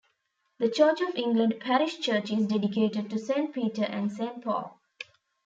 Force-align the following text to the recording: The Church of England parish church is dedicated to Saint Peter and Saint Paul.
The 0.57 0.67
Church 0.71 0.99
of 1.01 1.13
England 1.15 1.57
parish 1.59 1.99
church 1.99 2.31
is 2.31 2.47
dedicated 2.47 3.11
to 3.11 3.19
Saint 3.19 3.53
Peter 3.53 3.83
and 3.83 4.11
Saint 4.11 4.43
Paul. 4.43 4.81